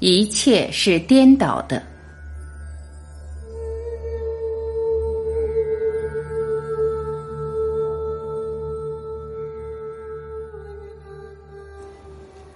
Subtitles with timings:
[0.00, 1.82] 一切是颠倒的。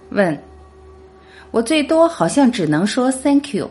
[0.09, 0.37] 问：
[1.51, 3.69] 我最多好像只能说 “thank you”。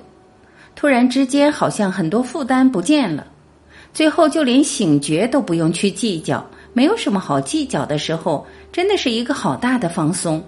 [0.77, 3.27] 突然之间，好像很多负担不见了，
[3.93, 10.45] 最后就连醒觉都不用去计较，没有什么好计较的时候，真的是一个好大的放松。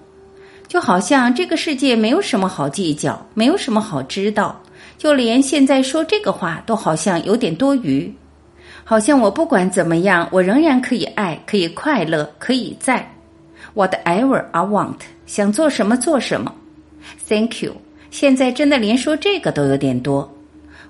[0.68, 4.60] 就好像这个世界没有什么好计较，没有什么好知道，
[4.98, 8.12] 就连现在说这个话都好像有点多余。
[8.84, 13.08] 好像我不管怎么样，我仍然可以爱，可以快乐，可以在
[13.74, 16.54] whatever I want，想做什么做什么。
[17.28, 17.74] Thank you。
[18.10, 20.32] 现在真的连说这个都有点多。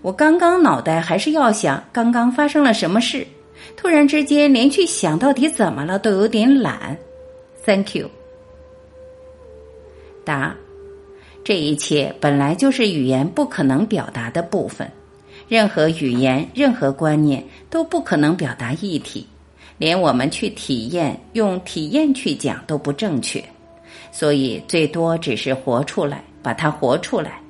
[0.02, 3.26] 我刚刚脑袋还是要想刚刚发生了什么事，
[3.76, 6.96] 突然之间连去想到底怎么了都有点懒。
[7.64, 8.10] Thank you。
[10.26, 10.52] 答：
[11.44, 14.90] 这一切本来就是语言不可能表达的部分，
[15.48, 19.24] 任何语言、任何观念都不可能表达一体，
[19.78, 23.42] 连我们去体验、用体验去讲都不正确，
[24.10, 27.40] 所以最多只是活出来，把它活出来，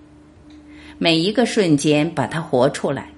[0.99, 3.09] 每一个瞬间把它活出来，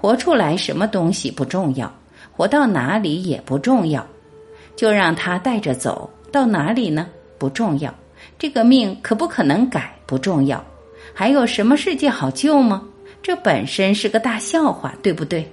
[0.00, 1.92] 活出来什么东西不重要，
[2.32, 4.06] 活到哪里也不重要，
[4.74, 7.06] 就让它带着走到哪里呢？
[7.38, 7.94] 不重要。
[8.38, 10.62] 这个命可不可能改不重要，
[11.14, 12.82] 还有什么世界好救吗？
[13.22, 15.50] 这本身是个大笑话，对不对？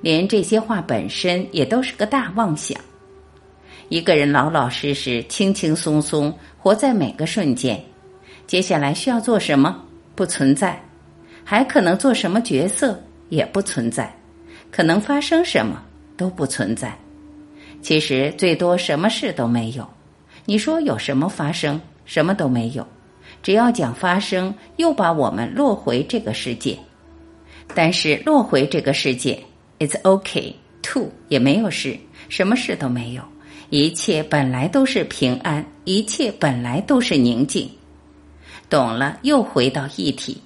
[0.00, 2.78] 连这些话本身也都是个大妄想。
[3.88, 7.82] 一个人老老实实、轻轻松松活在每个瞬间，
[8.46, 9.82] 接下来需要做什么
[10.14, 10.80] 不存在，
[11.44, 14.14] 还可能做什么角色也不存在，
[14.70, 15.82] 可能发生什么
[16.16, 16.96] 都不存在。
[17.82, 19.86] 其实最多什么事都没有。
[20.44, 21.80] 你说有什么发生？
[22.06, 22.86] 什么都没有，
[23.42, 26.78] 只要讲发生，又把我们落回这个世界。
[27.74, 29.38] 但是落回这个世界
[29.80, 33.22] ，it's okay to 也没有事，什么事都没有，
[33.70, 37.68] 一切本来都是平安，一切本来都是宁静。
[38.70, 40.40] 懂了，又回到一体，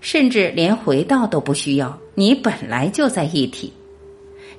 [0.00, 3.72] 甚至连回到都不需要，你本来就在一体。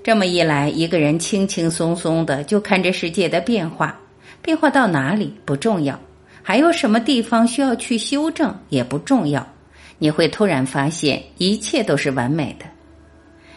[0.04, 4.00] 这么一来，一个人轻轻松松的就看这世界的变化，
[4.42, 6.00] 变化到哪里不重要。
[6.48, 9.46] 还有什么地方需要去修正也不重要，
[9.98, 12.66] 你会突然发现一切都是完美的。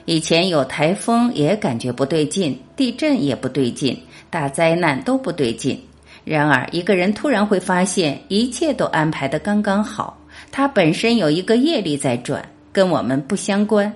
[0.07, 3.97] 以前有台风也感觉不对劲，地震也不对劲，
[4.29, 5.81] 大灾难都不对劲。
[6.25, 10.19] 然而一个人突然会发现一切都安排的刚刚好，
[10.51, 13.95] 他本身有一个业力在转，跟我们不相关，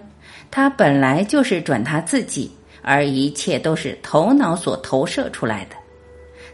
[0.52, 2.48] 他本来就是转他自己，
[2.80, 5.74] 而一切都是头脑所投射出来的。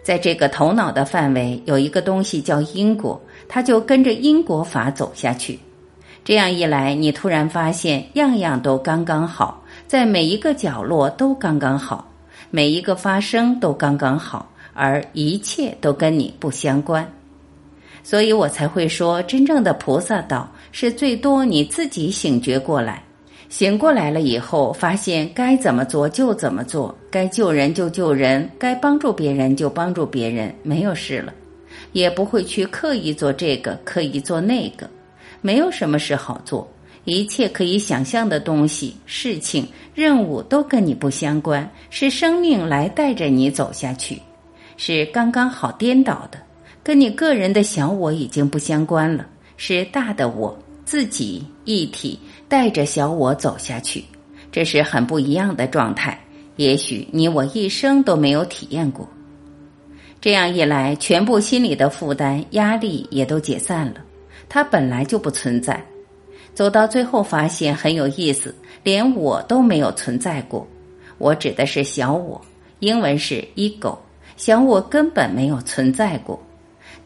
[0.03, 5.59] 在这个头脑的范围，有一个东西叫因果，它就跟着因果法走下去。
[6.25, 12.11] 这样一来，你突然发现样样都刚刚好，在每一个角落都刚刚好，
[12.51, 17.11] 每一个发生都刚刚好，而一切都跟你不相关。
[18.03, 23.03] 所以我才会说，真正的菩萨道是最多你自己醒觉过来。
[23.51, 31.35] 醒过来了以后，发现该怎么做就怎么做，该救人就救人，该帮助别人就帮助别人，没有事了，
[31.91, 34.89] 也不会去刻意做这个，刻意做那个，
[35.41, 36.67] 没有什么事好做，
[37.05, 39.67] 一切可以想象的东西、事情、
[39.97, 44.23] 任务都跟你不相关，是生命来带着你走下去，
[44.77, 46.39] 是刚刚好颠倒的，
[46.85, 50.57] 跟你个人的小我已经不相关了，是大的我
[50.91, 52.19] 自己一体。
[52.49, 54.05] 带着小我走下去，
[54.51, 56.19] 这是很不一样的状态。
[56.57, 59.09] 也许你我一生都没有体验过。
[60.21, 64.01] 这样一来，全部心里的负担、压力也都解散了。
[64.49, 65.81] 它本来就不存在。
[66.55, 68.53] 走到最后，发现很有意思，
[68.83, 70.67] 连我都没有存在过。
[71.19, 72.41] 我指的是小我，
[72.81, 73.97] 英文是 ego。
[74.37, 76.43] 小我根本没有存在过，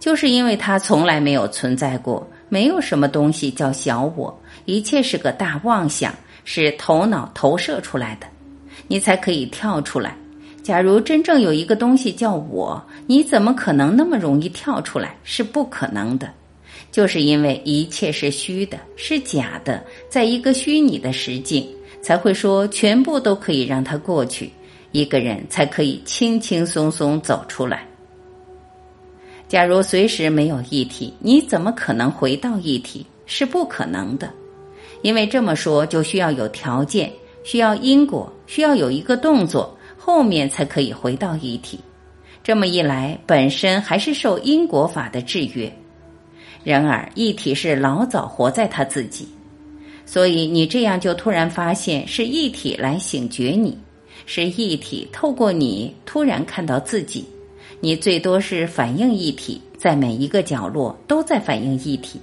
[0.00, 2.26] 就是因为它从来没有存在过。
[2.54, 4.32] 没有什么东西叫小我，
[4.64, 6.14] 一切是个大妄想，
[6.44, 8.28] 是头脑投射出来的，
[8.86, 10.16] 你才可以跳出来。
[10.62, 15.16] 假如真正有一个东西叫我，你怎么可能那么容易跳出来？
[15.24, 16.30] 是不可能的，
[16.92, 21.68] 就是因为一切是虚的，是假的，在一个虚拟的实境，
[22.00, 24.48] 才会说全部都可以让它过去，
[24.92, 27.84] 一个人才可以轻轻松松走出来。
[29.54, 33.06] 假如随时没有一体，你怎么可能回到一体？
[33.24, 34.28] 是不可能的，
[35.02, 37.08] 因为这么说就需要有条件，
[37.44, 41.78] 需要因果，需要有一个动作，后面才可以回到一体。
[42.42, 45.72] 这么一来，本身还是受因果法的制约。
[46.64, 49.28] 然而，一体是老早活在他自己，
[50.04, 53.78] 所以你这样就突然发现是一体来醒觉你，
[54.26, 57.24] 是一体透过你突然看到自己。
[57.80, 62.20] 你最多是反映一体，在每一个角落都在反映一体，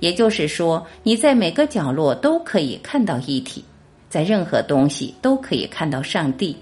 [0.00, 3.64] 也就是说，你在每个角落都可以看到一体，
[4.08, 6.56] 在任何东西都可以看到上帝，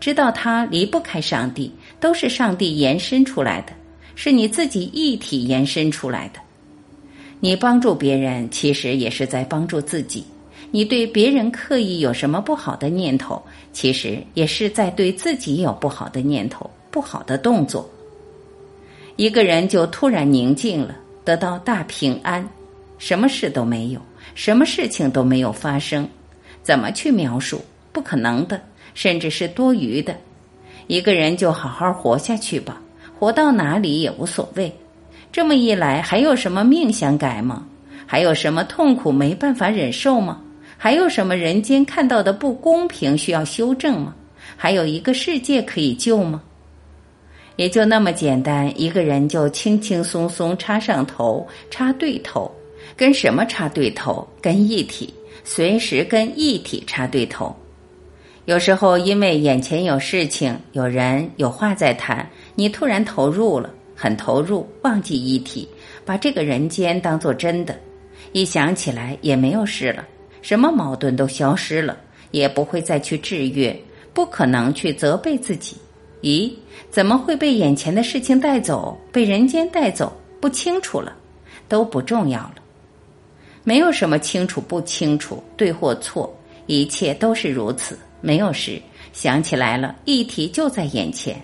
[0.00, 1.70] 知道它离不开上帝，
[2.00, 3.72] 都是上帝延伸出来的，
[4.14, 6.40] 是你自己一体延伸出来的。
[7.40, 10.24] 你帮助别人，其实也是在帮助自己。
[10.70, 13.42] 你对别人刻意有什么不好的念头，
[13.72, 17.90] 其实也是在对自己有不好的念头、不好的动作。
[19.16, 20.94] 一个人就突然宁静了，
[21.24, 22.48] 得到大平安，
[22.98, 24.00] 什么事都没有，
[24.34, 26.08] 什么事情都没有发生。
[26.62, 27.60] 怎么去描述？
[27.92, 28.60] 不可能的，
[28.94, 30.14] 甚至是多余的。
[30.86, 32.80] 一个人就好好活下去吧，
[33.18, 34.72] 活到哪里也无所谓。
[35.30, 37.66] 这么一来，还有什么命想改吗？
[38.06, 40.40] 还有什么痛苦没办法忍受吗？
[40.76, 44.14] 还有什么人间看到的不公平需要修正吗？
[44.56, 46.42] 还有一个世界可以救吗？
[47.56, 52.50] 也就那么简单，一个人就轻轻松松插上头，插对头，
[52.96, 54.26] 跟什么插对头？
[54.40, 55.12] 跟一体，
[55.44, 57.54] 随时跟一体插对头。
[58.46, 63.70] 有时候因为眼前有事情、有人、有话在谈，你突然投入了。
[63.94, 65.68] 很投入，忘记一体，
[66.04, 67.78] 把这个人间当做真的。
[68.32, 70.04] 一想起来也没有事了，
[70.40, 71.96] 什么矛盾都消失了，
[72.32, 73.78] 也不会再去制约，
[74.12, 75.76] 不可能去责备自己。
[76.22, 76.50] 咦，
[76.90, 80.12] 怎么会被眼前的事情带走，被人间带走？
[80.40, 81.14] 不清楚了，
[81.68, 82.54] 都不重要了。
[83.64, 86.32] 没有什么清楚不清楚，对或错，
[86.66, 87.98] 一切都是如此。
[88.20, 88.80] 没有事，
[89.12, 91.40] 想起来了，一体就在眼前。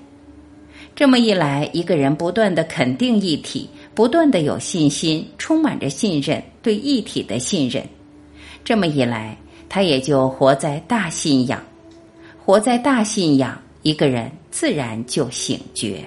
[0.95, 7.85] 这么一来，一个人不断的肯定一体，不断的有信心，充满着信任，对一体的信任。
[8.65, 9.37] 这么一来，
[9.69, 11.63] 他也就活在大信仰，
[12.45, 13.57] 活在大信仰，
[13.89, 16.05] 一个人自然就醒觉。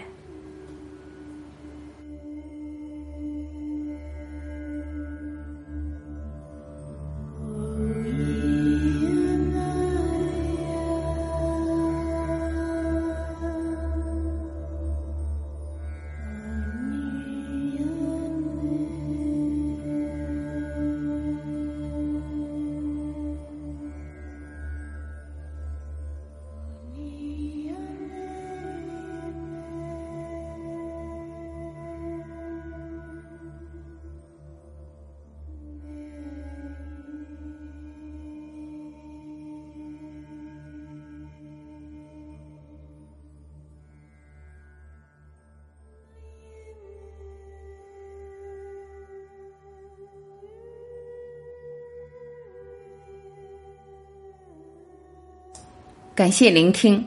[56.22, 57.04] 感谢聆听，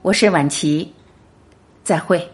[0.00, 0.94] 我是婉琪，
[1.84, 2.26] 再会。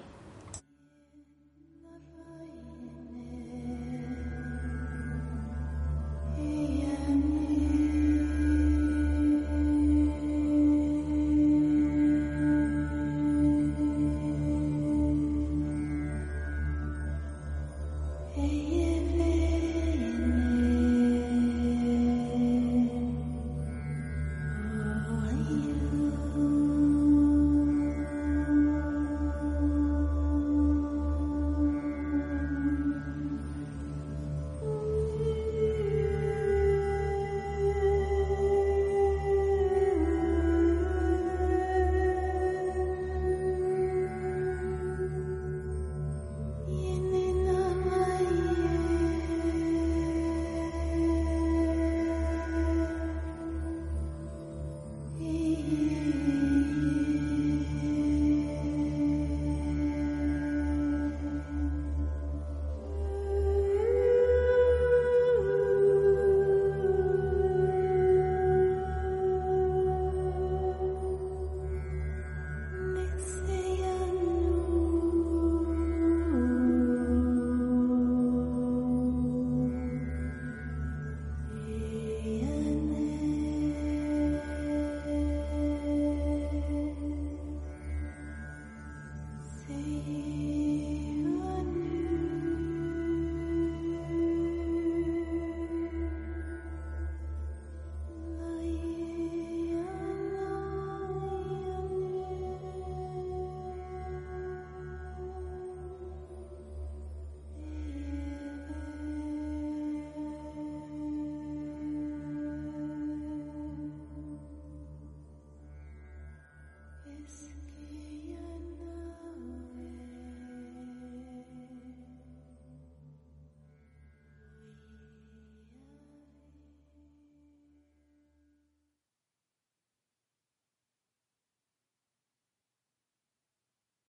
[117.27, 117.76] peace.